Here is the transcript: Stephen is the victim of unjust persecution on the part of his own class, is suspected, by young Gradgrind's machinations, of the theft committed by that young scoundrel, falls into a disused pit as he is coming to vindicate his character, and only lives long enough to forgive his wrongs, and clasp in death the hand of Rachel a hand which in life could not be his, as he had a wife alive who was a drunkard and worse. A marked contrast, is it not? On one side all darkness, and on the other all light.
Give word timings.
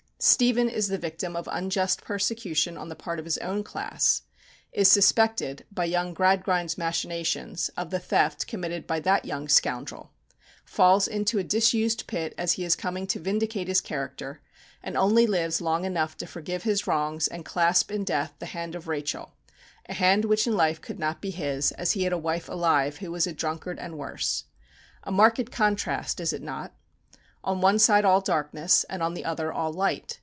Stephen 0.23 0.69
is 0.69 0.87
the 0.87 0.99
victim 0.99 1.35
of 1.35 1.49
unjust 1.51 2.03
persecution 2.03 2.77
on 2.77 2.89
the 2.89 2.95
part 2.95 3.17
of 3.17 3.25
his 3.25 3.39
own 3.39 3.63
class, 3.63 4.21
is 4.71 4.87
suspected, 4.87 5.65
by 5.71 5.83
young 5.83 6.13
Gradgrind's 6.13 6.77
machinations, 6.77 7.69
of 7.69 7.89
the 7.89 7.97
theft 7.97 8.45
committed 8.45 8.85
by 8.85 8.99
that 8.99 9.25
young 9.25 9.47
scoundrel, 9.47 10.11
falls 10.63 11.07
into 11.07 11.39
a 11.39 11.43
disused 11.43 12.05
pit 12.05 12.35
as 12.37 12.51
he 12.51 12.63
is 12.63 12.75
coming 12.75 13.07
to 13.07 13.19
vindicate 13.19 13.67
his 13.67 13.81
character, 13.81 14.43
and 14.83 14.95
only 14.95 15.25
lives 15.25 15.59
long 15.59 15.85
enough 15.85 16.15
to 16.17 16.27
forgive 16.27 16.61
his 16.61 16.85
wrongs, 16.85 17.27
and 17.27 17.43
clasp 17.43 17.89
in 17.89 18.03
death 18.03 18.35
the 18.37 18.45
hand 18.45 18.75
of 18.75 18.87
Rachel 18.87 19.33
a 19.89 19.95
hand 19.95 20.25
which 20.25 20.45
in 20.45 20.55
life 20.55 20.79
could 20.81 20.99
not 20.99 21.19
be 21.19 21.31
his, 21.31 21.71
as 21.71 21.93
he 21.93 22.03
had 22.03 22.13
a 22.13 22.17
wife 22.19 22.47
alive 22.47 22.97
who 22.99 23.09
was 23.11 23.25
a 23.25 23.33
drunkard 23.33 23.79
and 23.79 23.97
worse. 23.97 24.43
A 25.03 25.11
marked 25.11 25.51
contrast, 25.51 26.19
is 26.19 26.31
it 26.31 26.43
not? 26.43 26.73
On 27.43 27.59
one 27.59 27.79
side 27.79 28.05
all 28.05 28.21
darkness, 28.21 28.83
and 28.83 29.01
on 29.01 29.15
the 29.15 29.25
other 29.25 29.51
all 29.51 29.73
light. 29.73 30.19